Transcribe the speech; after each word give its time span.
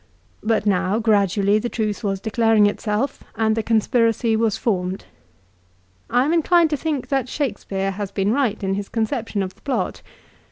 But 0.41 0.65
now, 0.65 0.97
gradually 0.97 1.59
the 1.59 1.69
truth 1.69 2.03
was 2.03 2.19
declaring 2.19 2.65
itself, 2.65 3.21
and 3.35 3.55
the 3.55 3.61
conspiracy 3.61 4.35
was 4.35 4.57
formed. 4.57 5.05
I 6.09 6.25
am 6.25 6.33
inclined 6.33 6.71
to 6.71 6.77
think 6.77 7.09
that 7.09 7.29
Shakespeare 7.29 7.91
has 7.91 8.09
been 8.09 8.31
right 8.33 8.63
in 8.63 8.73
his 8.73 8.89
conception 8.89 9.43
of 9.43 9.53
the 9.53 9.61
plot. 9.61 10.01